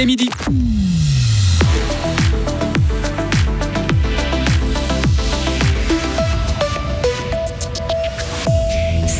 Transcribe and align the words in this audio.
il 0.00 0.04
est 0.04 0.06
midi. 0.06 0.89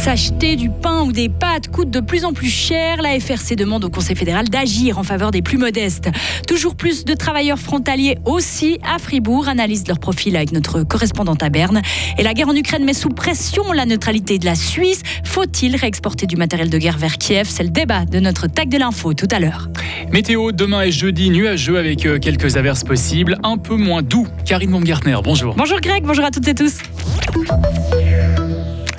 S'acheter 0.01 0.57
du 0.57 0.71
pain 0.71 1.03
ou 1.03 1.12
des 1.12 1.29
pâtes 1.29 1.69
coûte 1.69 1.91
de 1.91 2.01
plus 2.01 2.25
en 2.25 2.33
plus 2.33 2.49
cher. 2.49 3.03
La 3.03 3.21
FRC 3.21 3.55
demande 3.55 3.85
au 3.85 3.91
Conseil 3.91 4.17
fédéral 4.17 4.49
d'agir 4.49 4.99
en 4.99 5.03
faveur 5.03 5.30
des 5.30 5.43
plus 5.43 5.59
modestes. 5.59 6.09
Toujours 6.49 6.75
plus 6.75 7.05
de 7.05 7.12
travailleurs 7.12 7.59
frontaliers 7.59 8.16
aussi 8.25 8.79
à 8.83 8.98
Fribourg 8.98 9.47
analysent 9.47 9.87
leur 9.87 9.98
profil 9.98 10.37
avec 10.37 10.52
notre 10.52 10.84
correspondante 10.84 11.43
à 11.43 11.51
Berne. 11.51 11.83
Et 12.16 12.23
la 12.23 12.33
guerre 12.33 12.48
en 12.48 12.57
Ukraine 12.57 12.83
met 12.83 12.95
sous 12.95 13.11
pression 13.11 13.73
la 13.73 13.84
neutralité 13.84 14.39
de 14.39 14.47
la 14.47 14.55
Suisse. 14.55 15.02
Faut-il 15.23 15.77
réexporter 15.77 16.27
du 16.27 16.37
matériel 16.37 16.71
de 16.71 16.79
guerre 16.79 16.96
vers 16.96 17.19
Kiev? 17.19 17.48
C'est 17.51 17.64
le 17.64 17.69
débat 17.69 18.07
de 18.07 18.21
notre 18.21 18.46
tag 18.46 18.71
de 18.71 18.79
l'info 18.79 19.12
tout 19.12 19.29
à 19.30 19.39
l'heure. 19.39 19.69
Météo, 20.11 20.53
demain 20.53 20.80
est 20.80 20.93
jeudi, 20.93 21.29
nuageux 21.29 21.77
avec 21.77 22.07
euh, 22.07 22.19
quelques 22.19 22.57
averses 22.57 22.85
possibles, 22.85 23.37
un 23.43 23.59
peu 23.59 23.77
moins 23.77 24.01
doux. 24.01 24.27
Karine 24.46 24.71
Baumgartner, 24.71 25.19
bonjour. 25.23 25.55
Bonjour 25.57 25.79
Greg, 25.79 26.05
bonjour 26.05 26.24
à 26.24 26.30
toutes 26.30 26.48
et 26.48 26.55
tous. 26.55 26.79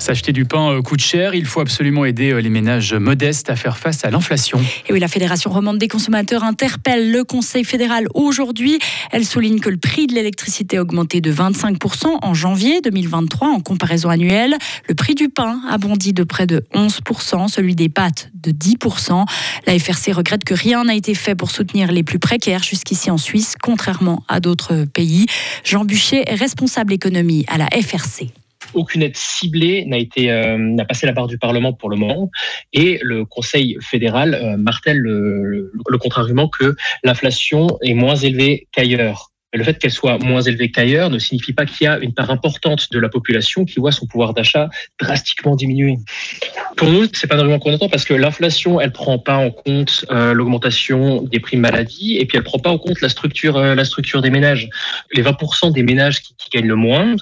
S'acheter 0.02 0.32
du 0.32 0.46
pain 0.46 0.72
euh, 0.72 0.82
coûte 0.82 1.00
cher. 1.00 1.32
Il 1.32 1.46
faut 1.46 1.60
absolument 1.60 2.04
aider 2.04 2.32
euh, 2.32 2.40
les 2.40 2.50
ménages 2.50 2.92
modestes 2.92 3.50
à 3.50 3.54
faire 3.54 3.78
face 3.78 4.04
à 4.04 4.10
l'inflation. 4.10 4.60
Et 4.88 4.92
oui, 4.92 4.98
la 4.98 5.06
Fédération 5.06 5.48
romande 5.48 5.78
des 5.78 5.86
consommateurs 5.86 6.42
interpelle 6.42 7.12
le 7.12 7.22
Conseil 7.22 7.62
fédéral 7.62 8.08
aujourd'hui. 8.12 8.80
Elle 9.12 9.24
souligne 9.24 9.60
que 9.60 9.68
le 9.68 9.76
prix 9.76 10.08
de 10.08 10.14
l'électricité 10.14 10.78
a 10.78 10.82
augmenté 10.82 11.20
de 11.20 11.32
25% 11.32 12.18
en 12.20 12.34
janvier 12.34 12.80
2023 12.80 13.46
en 13.46 13.60
comparaison 13.60 14.08
annuelle. 14.08 14.56
Le 14.88 14.96
prix 14.96 15.14
du 15.14 15.28
pain 15.28 15.60
a 15.70 15.78
bondi 15.78 16.12
de 16.12 16.24
près 16.24 16.48
de 16.48 16.64
11%, 16.74 17.46
celui 17.46 17.76
des 17.76 17.88
pâtes 17.88 18.32
de 18.34 18.50
10%. 18.50 19.24
La 19.68 19.78
FRC 19.78 20.10
regrette 20.10 20.42
que 20.42 20.54
rien 20.54 20.82
n'a 20.82 20.96
été 20.96 21.14
fait 21.14 21.36
pour 21.36 21.52
soutenir 21.52 21.92
les 21.92 22.02
plus 22.02 22.18
précaires 22.18 22.64
jusqu'ici 22.64 23.08
en 23.08 23.18
Suisse, 23.18 23.54
contrairement 23.62 24.24
à 24.26 24.40
d'autres 24.40 24.84
pays. 24.84 25.26
Jean 25.62 25.84
Buchet 25.84 26.24
est 26.26 26.34
responsable 26.34 26.92
économie 26.92 27.44
à 27.46 27.56
la 27.56 27.66
FRC 27.66 28.32
aucune 28.74 29.02
aide 29.02 29.16
ciblée 29.16 29.84
n'a 29.86 29.98
été 29.98 30.30
euh, 30.30 30.56
n'a 30.58 30.84
passé 30.84 31.06
la 31.06 31.12
barre 31.12 31.26
du 31.26 31.38
Parlement 31.38 31.72
pour 31.72 31.90
le 31.90 31.96
moment, 31.96 32.30
et 32.72 32.98
le 33.02 33.24
Conseil 33.24 33.76
fédéral 33.80 34.34
euh, 34.34 34.56
martèle 34.56 34.98
le, 34.98 35.72
le 35.88 35.98
contre-argument 35.98 36.48
que 36.48 36.76
l'inflation 37.04 37.78
est 37.82 37.94
moins 37.94 38.16
élevée 38.16 38.68
qu'ailleurs 38.72 39.31
le 39.58 39.64
fait 39.64 39.78
qu'elle 39.78 39.90
soit 39.90 40.18
moins 40.18 40.40
élevée 40.40 40.70
qu'ailleurs 40.70 41.10
ne 41.10 41.18
signifie 41.18 41.52
pas 41.52 41.66
qu'il 41.66 41.84
y 41.84 41.88
a 41.88 41.98
une 41.98 42.14
part 42.14 42.30
importante 42.30 42.90
de 42.90 42.98
la 42.98 43.08
population 43.08 43.64
qui 43.64 43.80
voit 43.80 43.92
son 43.92 44.06
pouvoir 44.06 44.32
d'achat 44.32 44.70
drastiquement 45.00 45.56
diminuer. 45.56 45.98
Pour 46.76 46.88
nous, 46.88 47.06
c'est 47.12 47.26
pas 47.26 47.36
un 47.36 47.40
argument 47.40 47.58
qu'on 47.58 47.74
entend 47.74 47.88
parce 47.88 48.04
que 48.04 48.14
l'inflation, 48.14 48.80
elle 48.80 48.92
prend 48.92 49.18
pas 49.18 49.36
en 49.36 49.50
compte 49.50 50.04
euh, 50.10 50.32
l'augmentation 50.32 51.22
des 51.22 51.40
prix 51.40 51.56
maladie 51.56 52.16
et 52.16 52.24
puis 52.24 52.38
elle 52.38 52.44
prend 52.44 52.58
pas 52.58 52.70
en 52.70 52.78
compte 52.78 53.00
la 53.00 53.08
structure, 53.08 53.56
euh, 53.56 53.74
la 53.74 53.84
structure 53.84 54.22
des 54.22 54.30
ménages. 54.30 54.68
Les 55.12 55.22
20% 55.22 55.72
des 55.72 55.82
ménages 55.82 56.22
qui, 56.22 56.34
qui 56.36 56.50
gagnent 56.50 56.68
le 56.68 56.76
moins, 56.76 57.14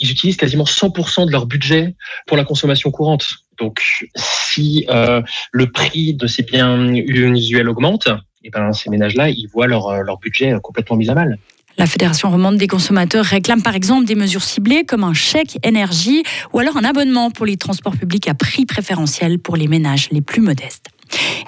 ils 0.00 0.10
utilisent 0.10 0.36
quasiment 0.36 0.64
100% 0.64 1.26
de 1.26 1.32
leur 1.32 1.46
budget 1.46 1.94
pour 2.26 2.36
la 2.36 2.44
consommation 2.44 2.90
courante. 2.90 3.26
Donc, 3.58 3.82
si 4.14 4.86
euh, 4.90 5.22
le 5.52 5.70
prix 5.70 6.14
de 6.14 6.26
ces 6.26 6.42
biens 6.42 6.92
usuels 6.92 7.68
augmente, 7.68 8.08
et 8.44 8.48
eh 8.48 8.50
ben, 8.50 8.72
ces 8.72 8.88
ménages-là, 8.88 9.30
ils 9.30 9.48
voient 9.48 9.66
leur, 9.66 10.04
leur 10.04 10.18
budget 10.18 10.54
complètement 10.62 10.96
mis 10.96 11.10
à 11.10 11.14
mal. 11.14 11.38
La 11.78 11.86
Fédération 11.86 12.28
romande 12.28 12.56
des 12.56 12.66
consommateurs 12.66 13.24
réclame 13.24 13.62
par 13.62 13.76
exemple 13.76 14.04
des 14.04 14.16
mesures 14.16 14.42
ciblées 14.42 14.84
comme 14.84 15.04
un 15.04 15.14
chèque 15.14 15.58
énergie 15.62 16.24
ou 16.52 16.58
alors 16.58 16.76
un 16.76 16.82
abonnement 16.82 17.30
pour 17.30 17.46
les 17.46 17.56
transports 17.56 17.96
publics 17.96 18.28
à 18.28 18.34
prix 18.34 18.66
préférentiel 18.66 19.38
pour 19.38 19.56
les 19.56 19.68
ménages 19.68 20.08
les 20.10 20.20
plus 20.20 20.40
modestes. 20.40 20.86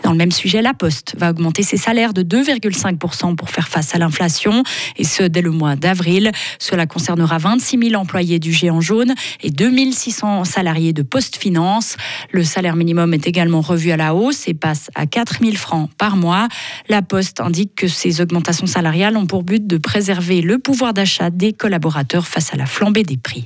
Dans 0.02 0.12
le 0.12 0.16
même 0.16 0.32
sujet, 0.32 0.62
la 0.62 0.74
Poste 0.74 1.14
va 1.18 1.30
augmenter 1.30 1.62
ses 1.62 1.76
salaires 1.76 2.14
de 2.14 2.22
2,5% 2.22 3.36
pour 3.36 3.50
faire 3.50 3.68
face 3.68 3.94
à 3.94 3.98
l'inflation, 3.98 4.62
et 4.96 5.04
ce 5.04 5.22
dès 5.22 5.42
le 5.42 5.50
mois 5.50 5.76
d'avril. 5.76 6.32
Cela 6.58 6.86
concernera 6.86 7.38
26 7.38 7.78
000 7.90 8.00
employés 8.00 8.38
du 8.38 8.52
géant 8.52 8.80
jaune 8.80 9.14
et 9.42 9.50
2600 9.50 10.44
salariés 10.44 10.92
de 10.92 11.02
Poste 11.02 11.36
Finance. 11.36 11.96
Le 12.30 12.44
salaire 12.44 12.76
minimum 12.76 13.14
est 13.14 13.26
également 13.26 13.60
revu 13.60 13.90
à 13.90 13.96
la 13.96 14.14
hausse 14.14 14.48
et 14.48 14.54
passe 14.54 14.90
à 14.94 15.06
4 15.06 15.40
000 15.42 15.56
francs 15.56 15.90
par 15.98 16.16
mois. 16.16 16.48
La 16.88 17.02
Poste 17.02 17.40
indique 17.40 17.74
que 17.74 17.88
ces 17.88 18.20
augmentations 18.20 18.66
salariales 18.66 19.16
ont 19.16 19.26
pour 19.26 19.42
but 19.42 19.66
de 19.66 19.76
préserver 19.76 20.40
le 20.40 20.58
pouvoir 20.58 20.94
d'achat 20.94 21.30
des 21.30 21.52
collaborateurs 21.52 22.26
face 22.26 22.52
à 22.52 22.56
la 22.56 22.66
flambée 22.66 23.04
des 23.04 23.16
prix. 23.16 23.44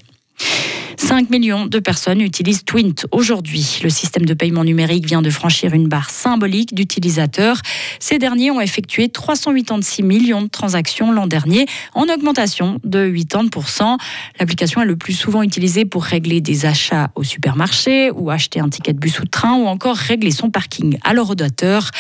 5 1.04 1.28
millions 1.28 1.66
de 1.66 1.78
personnes 1.80 2.22
utilisent 2.22 2.64
Twint 2.64 3.06
aujourd'hui. 3.10 3.80
Le 3.82 3.90
système 3.90 4.24
de 4.24 4.32
paiement 4.32 4.64
numérique 4.64 5.06
vient 5.06 5.20
de 5.20 5.28
franchir 5.28 5.74
une 5.74 5.86
barre 5.86 6.08
symbolique 6.08 6.74
d'utilisateurs. 6.74 7.60
Ces 8.00 8.18
derniers 8.18 8.50
ont 8.50 8.60
effectué 8.60 9.10
386 9.10 10.02
millions 10.02 10.40
de 10.40 10.48
transactions 10.48 11.12
l'an 11.12 11.26
dernier, 11.26 11.66
en 11.92 12.04
augmentation 12.04 12.80
de 12.84 13.06
80%. 13.06 13.98
L'application 14.40 14.80
est 14.80 14.86
le 14.86 14.96
plus 14.96 15.12
souvent 15.12 15.42
utilisée 15.42 15.84
pour 15.84 16.04
régler 16.04 16.40
des 16.40 16.64
achats 16.64 17.10
au 17.16 17.22
supermarché 17.22 18.10
ou 18.10 18.30
acheter 18.30 18.60
un 18.60 18.70
ticket 18.70 18.94
de 18.94 18.98
bus 18.98 19.20
ou 19.20 19.24
de 19.24 19.30
train 19.30 19.56
ou 19.56 19.66
encore 19.66 19.96
régler 19.96 20.30
son 20.30 20.48
parking 20.48 20.96
à 21.04 21.12
l'horodateur. 21.12 21.90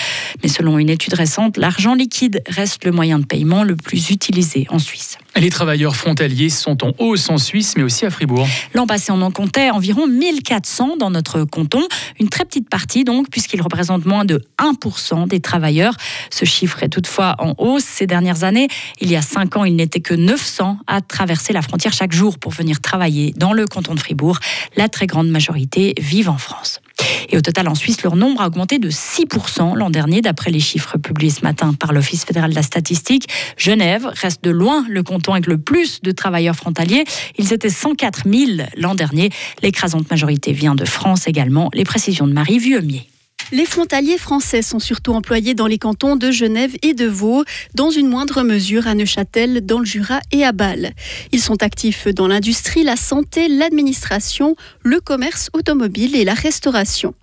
Mais 0.42 0.48
selon 0.48 0.78
une 0.78 0.88
étude 0.88 1.12
récente, 1.12 1.58
l'argent 1.58 1.94
liquide 1.94 2.42
reste 2.48 2.86
le 2.86 2.90
moyen 2.90 3.18
de 3.18 3.26
paiement 3.26 3.64
le 3.64 3.76
plus 3.76 4.08
utilisé 4.08 4.66
en 4.70 4.78
Suisse. 4.78 5.18
Les 5.36 5.50
travailleurs 5.50 5.96
frontaliers 5.96 6.48
sont 6.48 6.84
en 6.84 6.92
hausse 6.98 7.28
en 7.28 7.38
Suisse, 7.38 7.74
mais 7.76 7.82
aussi 7.82 8.06
à 8.06 8.10
Fribourg. 8.10 8.46
L'an 8.72 8.86
passé, 8.86 9.10
on 9.10 9.20
en 9.20 9.32
comptait 9.32 9.70
environ 9.70 10.06
1400 10.06 10.96
dans 10.96 11.10
notre 11.10 11.42
canton. 11.42 11.82
Une 12.20 12.28
très 12.28 12.44
petite 12.44 12.68
partie, 12.68 13.02
donc, 13.02 13.28
puisqu'il 13.30 13.60
représente 13.60 14.04
moins 14.04 14.24
de 14.24 14.40
1% 14.58 15.26
des 15.26 15.40
travailleurs. 15.40 15.96
Ce 16.30 16.44
chiffre 16.44 16.82
est 16.84 16.88
toutefois 16.88 17.34
en 17.38 17.54
hausse 17.58 17.82
ces 17.84 18.06
dernières 18.06 18.44
années. 18.44 18.68
Il 19.00 19.10
y 19.10 19.16
a 19.16 19.22
5 19.22 19.56
ans, 19.56 19.64
il 19.64 19.74
n'était 19.74 20.00
que 20.00 20.14
900 20.14 20.78
à 20.86 21.00
traverser 21.00 21.52
la 21.52 21.62
frontière 21.62 21.92
chaque 21.92 22.12
jour 22.12 22.38
pour 22.38 22.52
venir 22.52 22.80
travailler 22.80 23.32
dans 23.36 23.52
le 23.52 23.66
canton 23.66 23.94
de 23.94 24.00
Fribourg. 24.00 24.38
La 24.76 24.88
très 24.88 25.08
grande 25.08 25.28
majorité 25.28 25.94
vivent 25.98 26.30
en 26.30 26.38
France. 26.38 26.80
Et 27.30 27.36
au 27.36 27.40
total, 27.40 27.68
en 27.68 27.74
Suisse, 27.74 28.02
leur 28.02 28.16
nombre 28.16 28.40
a 28.42 28.46
augmenté 28.46 28.78
de 28.78 28.90
6% 28.90 29.76
l'an 29.76 29.90
dernier, 29.90 30.20
d'après 30.20 30.50
les 30.50 30.60
chiffres 30.60 30.98
publiés 30.98 31.30
ce 31.30 31.42
matin 31.42 31.74
par 31.74 31.92
l'Office 31.92 32.24
fédéral 32.24 32.50
de 32.50 32.54
la 32.54 32.62
statistique. 32.62 33.28
Genève 33.56 34.06
reste 34.14 34.44
de 34.44 34.50
loin 34.50 34.84
le 34.88 35.02
canton 35.02 35.32
avec 35.32 35.46
le 35.46 35.58
plus 35.58 36.00
de 36.02 36.12
travailleurs 36.12 36.56
frontaliers. 36.56 37.04
Ils 37.38 37.52
étaient 37.52 37.70
104 37.70 38.28
000 38.28 38.68
l'an 38.76 38.94
dernier. 38.94 39.30
L'écrasante 39.62 40.10
majorité 40.10 40.52
vient 40.52 40.74
de 40.74 40.84
France 40.84 41.26
également. 41.26 41.70
Les 41.72 41.84
précisions 41.84 42.26
de 42.26 42.32
Marie 42.32 42.58
Vuemier. 42.58 43.08
Les 43.52 43.66
frontaliers 43.66 44.16
français 44.16 44.62
sont 44.62 44.78
surtout 44.78 45.12
employés 45.12 45.54
dans 45.54 45.66
les 45.66 45.78
cantons 45.78 46.16
de 46.16 46.30
Genève 46.30 46.74
et 46.82 46.94
de 46.94 47.06
Vaud, 47.06 47.44
dans 47.74 47.90
une 47.90 48.08
moindre 48.08 48.42
mesure 48.42 48.86
à 48.86 48.94
Neuchâtel, 48.94 49.66
dans 49.66 49.80
le 49.80 49.84
Jura 49.84 50.20
et 50.32 50.44
à 50.44 50.52
Bâle. 50.52 50.92
Ils 51.30 51.42
sont 51.42 51.62
actifs 51.62 52.08
dans 52.08 52.26
l'industrie, 52.26 52.84
la 52.84 52.96
santé, 52.96 53.48
l'administration, 53.48 54.56
le 54.82 55.00
commerce 55.00 55.50
automobile 55.52 56.16
et 56.16 56.24
la 56.24 56.34
restauration. 56.34 57.14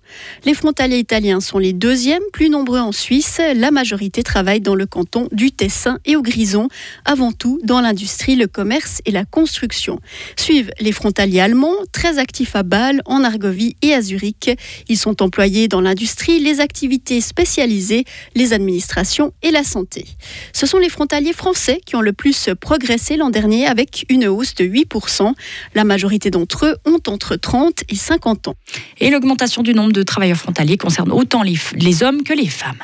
Les 0.44 0.52
frontaliers 0.52 0.98
italiens 0.98 1.40
sont 1.40 1.58
les 1.58 1.72
deuxièmes, 1.72 2.22
plus 2.32 2.50
nombreux 2.50 2.80
en 2.80 2.92
Suisse. 2.92 3.40
La 3.56 3.70
majorité 3.70 4.22
travaille 4.22 4.60
dans 4.60 4.74
le 4.74 4.84
canton 4.84 5.26
du 5.32 5.50
Tessin 5.50 5.98
et 6.04 6.16
au 6.16 6.22
Grison, 6.22 6.68
avant 7.06 7.32
tout 7.32 7.58
dans 7.64 7.80
l'industrie, 7.80 8.36
le 8.36 8.46
commerce 8.46 9.00
et 9.06 9.10
la 9.10 9.24
construction. 9.24 10.00
Suivent 10.36 10.70
les 10.80 10.92
frontaliers 10.92 11.40
allemands, 11.40 11.76
très 11.92 12.18
actifs 12.18 12.54
à 12.54 12.62
Bâle, 12.62 13.00
en 13.06 13.24
Argovie 13.24 13.76
et 13.80 13.94
à 13.94 14.02
Zurich. 14.02 14.50
Ils 14.88 14.98
sont 14.98 15.22
employés 15.22 15.66
dans 15.66 15.80
l'industrie 15.80 16.11
les 16.28 16.60
activités 16.60 17.20
spécialisées, 17.20 18.04
les 18.34 18.52
administrations 18.52 19.32
et 19.42 19.50
la 19.50 19.64
santé. 19.64 20.04
Ce 20.52 20.66
sont 20.66 20.78
les 20.78 20.88
frontaliers 20.88 21.32
français 21.32 21.80
qui 21.84 21.96
ont 21.96 22.00
le 22.00 22.12
plus 22.12 22.50
progressé 22.60 23.16
l'an 23.16 23.30
dernier 23.30 23.66
avec 23.66 24.04
une 24.08 24.26
hausse 24.26 24.54
de 24.54 24.64
8%. 24.64 25.32
La 25.74 25.84
majorité 25.84 26.30
d'entre 26.30 26.66
eux 26.66 26.76
ont 26.84 27.00
entre 27.08 27.36
30 27.36 27.84
et 27.88 27.96
50 27.96 28.48
ans. 28.48 28.54
Et 29.00 29.10
l'augmentation 29.10 29.62
du 29.62 29.74
nombre 29.74 29.92
de 29.92 30.02
travailleurs 30.02 30.38
frontaliers 30.38 30.76
concerne 30.76 31.12
autant 31.12 31.42
les, 31.42 31.56
les 31.76 32.02
hommes 32.02 32.22
que 32.22 32.32
les 32.32 32.48
femmes. 32.48 32.82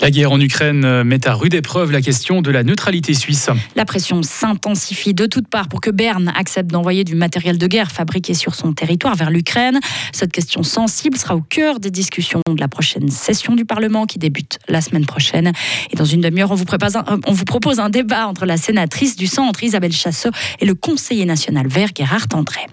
La 0.00 0.10
guerre 0.10 0.32
en 0.32 0.40
Ukraine 0.40 1.02
met 1.02 1.26
à 1.26 1.34
rude 1.34 1.54
épreuve 1.54 1.90
la 1.90 2.00
question 2.00 2.42
de 2.42 2.50
la 2.50 2.62
neutralité 2.62 3.14
suisse. 3.14 3.48
La 3.74 3.84
pression 3.84 4.22
s'intensifie 4.22 5.14
de 5.14 5.26
toutes 5.26 5.48
parts 5.48 5.68
pour 5.68 5.80
que 5.80 5.90
Berne 5.90 6.32
accepte 6.36 6.70
d'envoyer 6.70 7.04
du 7.04 7.14
matériel 7.14 7.58
de 7.58 7.66
guerre 7.66 7.90
fabriqué 7.90 8.34
sur 8.34 8.54
son 8.54 8.72
territoire 8.72 9.16
vers 9.16 9.30
l'Ukraine. 9.30 9.80
Cette 10.12 10.32
question 10.32 10.62
sensible 10.62 11.16
sera 11.16 11.34
au 11.34 11.40
cœur 11.40 11.80
des 11.80 11.90
discussions 11.90 12.40
de 12.58 12.60
la 12.60 12.68
prochaine 12.68 13.08
session 13.08 13.54
du 13.54 13.64
Parlement 13.64 14.04
qui 14.04 14.18
débute 14.18 14.58
la 14.68 14.80
semaine 14.80 15.06
prochaine. 15.06 15.52
Et 15.90 15.96
dans 15.96 16.04
une 16.04 16.20
demi-heure, 16.20 16.50
on, 16.50 16.56
vous 16.56 16.64
propose 16.64 16.96
un, 16.96 17.04
on 17.26 17.32
vous 17.32 17.44
propose 17.44 17.78
un 17.78 17.88
débat 17.88 18.26
entre 18.26 18.44
la 18.44 18.56
sénatrice 18.56 19.16
du 19.16 19.26
centre 19.26 19.62
Isabelle 19.62 19.92
Chassot 19.92 20.30
et 20.60 20.66
le 20.66 20.74
conseiller 20.74 21.24
national 21.24 21.68
vert 21.68 21.88
Gérard 21.96 22.26
André. 22.34 22.66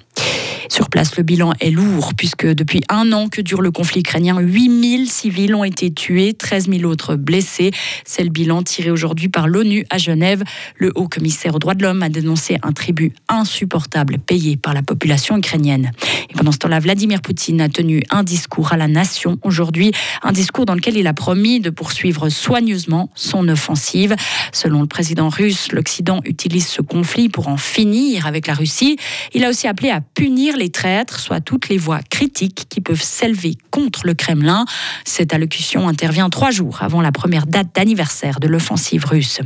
Sur 0.69 0.89
place, 0.89 1.15
le 1.17 1.23
bilan 1.23 1.53
est 1.59 1.69
lourd 1.69 2.13
puisque 2.15 2.45
depuis 2.45 2.81
un 2.89 3.11
an 3.11 3.29
que 3.29 3.41
dure 3.41 3.61
le 3.61 3.71
conflit 3.71 3.99
ukrainien, 4.01 4.39
8000 4.39 5.09
civils 5.09 5.55
ont 5.55 5.63
été 5.63 5.91
tués, 5.91 6.33
13 6.33 6.69
000 6.69 6.83
autres 6.89 7.15
blessés. 7.15 7.71
C'est 8.03 8.23
le 8.23 8.29
bilan 8.29 8.63
tiré 8.63 8.91
aujourd'hui 8.91 9.29
par 9.29 9.47
l'ONU 9.47 9.85
à 9.89 9.97
Genève. 9.97 10.43
Le 10.77 10.91
haut 10.95 11.07
commissaire 11.07 11.55
aux 11.55 11.59
droits 11.59 11.75
de 11.75 11.83
l'homme 11.83 12.03
a 12.03 12.09
dénoncé 12.09 12.57
un 12.63 12.71
tribut 12.71 13.13
insupportable 13.27 14.17
payé 14.17 14.57
par 14.57 14.73
la 14.73 14.81
population 14.81 15.37
ukrainienne. 15.37 15.91
Pendant 16.35 16.51
ce 16.51 16.57
temps-là, 16.57 16.79
Vladimir 16.79 17.21
Poutine 17.21 17.61
a 17.61 17.69
tenu 17.69 18.03
un 18.09 18.23
discours 18.23 18.73
à 18.73 18.77
la 18.77 18.87
nation 18.87 19.37
aujourd'hui, 19.43 19.91
un 20.23 20.31
discours 20.31 20.65
dans 20.65 20.75
lequel 20.75 20.97
il 20.97 21.07
a 21.07 21.13
promis 21.13 21.59
de 21.59 21.69
poursuivre 21.69 22.29
soigneusement 22.29 23.09
son 23.15 23.47
offensive. 23.47 24.15
Selon 24.51 24.81
le 24.81 24.87
président 24.87 25.29
russe, 25.29 25.71
l'Occident 25.71 26.21
utilise 26.25 26.67
ce 26.67 26.81
conflit 26.81 27.29
pour 27.29 27.47
en 27.47 27.57
finir 27.57 28.27
avec 28.27 28.47
la 28.47 28.53
Russie. 28.53 28.97
Il 29.33 29.43
a 29.43 29.49
aussi 29.49 29.67
appelé 29.67 29.89
à 29.89 30.01
punir 30.01 30.54
les 30.55 30.69
traîtres, 30.69 31.19
soit 31.19 31.41
toutes 31.41 31.69
les 31.69 31.77
voix 31.77 31.99
critiques 32.09 32.65
qui 32.69 32.81
peuvent 32.81 33.01
s'élever 33.01 33.57
contre 33.71 34.05
le 34.05 34.13
Kremlin. 34.13 34.65
Cette 35.03 35.33
allocution 35.33 35.87
intervient 35.87 36.29
trois 36.29 36.51
jours 36.51 36.79
avant 36.81 37.01
la 37.01 37.11
première 37.11 37.45
date 37.45 37.67
d'anniversaire 37.75 38.39
de 38.39 38.47
l'offensive 38.47 39.05
russe. 39.05 39.39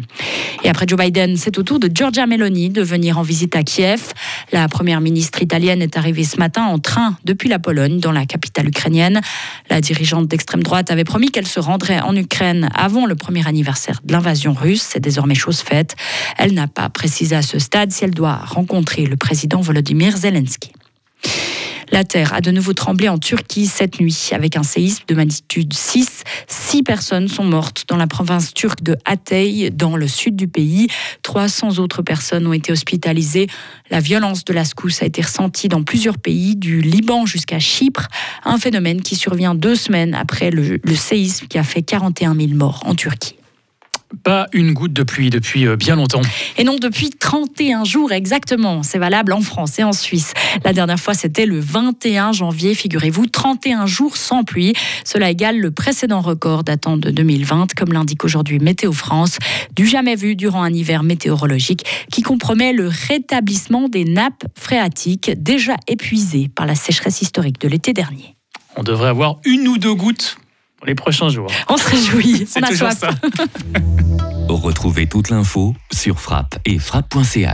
Et 0.63 0.69
après 0.69 0.85
Joe 0.87 0.99
Biden, 0.99 1.37
c'est 1.37 1.57
au 1.57 1.63
tour 1.63 1.79
de 1.79 1.89
Giorgia 1.93 2.27
Meloni 2.27 2.69
de 2.69 2.81
venir 2.81 3.17
en 3.17 3.21
visite 3.21 3.55
à 3.55 3.63
Kiev. 3.63 4.13
La 4.51 4.67
première 4.67 5.01
ministre 5.01 5.41
italienne 5.41 5.81
est 5.81 5.97
arrivée 5.97 6.23
ce 6.23 6.37
matin 6.37 6.63
en 6.63 6.79
train 6.79 7.17
depuis 7.25 7.49
la 7.49 7.59
Pologne, 7.59 7.99
dans 7.99 8.11
la 8.11 8.25
capitale 8.25 8.67
ukrainienne. 8.67 9.21
La 9.69 9.81
dirigeante 9.81 10.27
d'extrême 10.27 10.63
droite 10.63 10.91
avait 10.91 11.03
promis 11.03 11.31
qu'elle 11.31 11.47
se 11.47 11.59
rendrait 11.59 11.99
en 11.99 12.15
Ukraine 12.15 12.69
avant 12.73 13.05
le 13.05 13.15
premier 13.15 13.47
anniversaire 13.47 14.01
de 14.03 14.13
l'invasion 14.13 14.53
russe. 14.53 14.85
C'est 14.89 14.99
désormais 14.99 15.35
chose 15.35 15.59
faite. 15.59 15.95
Elle 16.37 16.53
n'a 16.53 16.67
pas 16.67 16.89
précisé 16.89 17.35
à 17.35 17.41
ce 17.41 17.59
stade 17.59 17.91
si 17.91 18.03
elle 18.03 18.13
doit 18.13 18.35
rencontrer 18.35 19.05
le 19.05 19.17
président 19.17 19.61
Volodymyr 19.61 20.15
Zelensky. 20.17 20.71
La 21.91 22.03
terre 22.03 22.33
a 22.33 22.41
de 22.41 22.51
nouveau 22.51 22.73
tremblé 22.73 23.09
en 23.09 23.17
Turquie 23.17 23.65
cette 23.65 23.99
nuit 23.99 24.29
avec 24.31 24.55
un 24.55 24.63
séisme 24.63 25.03
de 25.07 25.15
magnitude 25.15 25.73
6. 25.73 26.23
Six 26.47 26.83
personnes 26.83 27.27
sont 27.27 27.43
mortes 27.43 27.85
dans 27.87 27.97
la 27.97 28.05
province 28.05 28.53
turque 28.53 28.83
de 28.83 28.95
Hatay, 29.05 29.71
dans 29.71 29.97
le 29.97 30.07
sud 30.07 30.35
du 30.35 30.47
pays. 30.47 30.87
300 31.23 31.79
autres 31.79 32.03
personnes 32.03 32.45
ont 32.45 32.53
été 32.53 32.71
hospitalisées. 32.71 33.47
La 33.89 33.99
violence 33.99 34.45
de 34.45 34.53
la 34.53 34.65
secousse 34.65 35.01
a 35.01 35.07
été 35.07 35.23
ressentie 35.23 35.67
dans 35.67 35.81
plusieurs 35.81 36.19
pays, 36.19 36.55
du 36.55 36.81
Liban 36.81 37.25
jusqu'à 37.25 37.59
Chypre, 37.59 38.07
un 38.45 38.59
phénomène 38.59 39.01
qui 39.01 39.15
survient 39.15 39.55
deux 39.55 39.75
semaines 39.75 40.13
après 40.13 40.51
le, 40.51 40.79
le 40.83 40.95
séisme 40.95 41.47
qui 41.47 41.57
a 41.57 41.63
fait 41.63 41.81
41 41.81 42.35
000 42.35 42.49
morts 42.53 42.83
en 42.85 42.93
Turquie. 42.93 43.38
Pas 44.23 44.47
une 44.53 44.73
goutte 44.73 44.93
de 44.93 45.03
pluie 45.03 45.29
depuis 45.29 45.67
euh, 45.67 45.75
bien 45.75 45.95
longtemps. 45.95 46.21
Et 46.57 46.63
non, 46.63 46.77
depuis 46.77 47.11
31 47.11 47.83
jours 47.83 48.11
exactement. 48.11 48.81
C'est 48.81 48.97
valable 48.97 49.33
en 49.33 49.41
France 49.41 49.77
et 49.77 49.83
en 49.83 49.93
Suisse. 49.93 50.33
La 50.65 50.73
dernière 50.73 50.99
fois, 50.99 51.13
c'était 51.13 51.45
le 51.45 51.59
21 51.59 52.31
janvier, 52.31 52.73
figurez-vous, 52.73 53.27
31 53.27 53.85
jours 53.85 54.17
sans 54.17 54.43
pluie. 54.43 54.73
Cela 55.05 55.29
égale 55.29 55.59
le 55.59 55.71
précédent 55.71 56.21
record 56.21 56.63
datant 56.63 56.97
de 56.97 57.11
2020, 57.11 57.75
comme 57.75 57.93
l'indique 57.93 58.25
aujourd'hui 58.25 58.59
Météo 58.59 58.91
France, 58.91 59.37
du 59.75 59.85
jamais 59.85 60.15
vu 60.15 60.35
durant 60.35 60.63
un 60.63 60.73
hiver 60.73 61.03
météorologique 61.03 61.85
qui 62.11 62.23
compromet 62.23 62.73
le 62.73 62.87
rétablissement 62.87 63.89
des 63.89 64.05
nappes 64.05 64.43
phréatiques 64.55 65.31
déjà 65.37 65.75
épuisées 65.87 66.49
par 66.53 66.65
la 66.65 66.75
sécheresse 66.75 67.21
historique 67.21 67.61
de 67.61 67.67
l'été 67.67 67.93
dernier. 67.93 68.35
On 68.75 68.83
devrait 68.83 69.09
avoir 69.09 69.37
une 69.45 69.67
ou 69.67 69.77
deux 69.77 69.93
gouttes 69.93 70.37
pour 70.79 70.87
les 70.87 70.95
prochains 70.95 71.29
jours. 71.29 71.51
On 71.67 71.75
se 71.77 71.89
réjouit, 71.89 72.47
C'est 72.49 72.59
on 72.61 72.63
a 72.63 72.67
toujours 72.69 72.91
soif. 72.91 72.99
ça. 72.99 73.09
Retrouvez 74.49 75.07
toute 75.07 75.29
l'info 75.29 75.75
sur 75.91 76.19
frappe 76.19 76.55
et 76.65 76.79
frappe.ch. 76.79 77.45